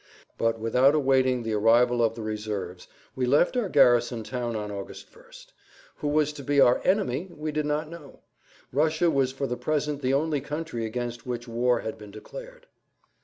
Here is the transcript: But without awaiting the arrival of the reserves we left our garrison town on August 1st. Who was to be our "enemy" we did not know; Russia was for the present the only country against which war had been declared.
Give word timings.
But 0.39 0.59
without 0.59 0.95
awaiting 0.95 1.43
the 1.43 1.53
arrival 1.53 2.03
of 2.03 2.15
the 2.15 2.23
reserves 2.23 2.87
we 3.15 3.27
left 3.27 3.55
our 3.55 3.69
garrison 3.69 4.23
town 4.23 4.55
on 4.55 4.71
August 4.71 5.13
1st. 5.13 5.51
Who 5.97 6.07
was 6.07 6.33
to 6.33 6.43
be 6.43 6.59
our 6.59 6.81
"enemy" 6.83 7.29
we 7.37 7.51
did 7.51 7.67
not 7.67 7.87
know; 7.87 8.21
Russia 8.73 9.11
was 9.11 9.31
for 9.31 9.45
the 9.45 9.55
present 9.57 10.01
the 10.01 10.15
only 10.15 10.41
country 10.41 10.87
against 10.87 11.27
which 11.27 11.47
war 11.47 11.81
had 11.81 11.99
been 11.99 12.09
declared. 12.09 12.65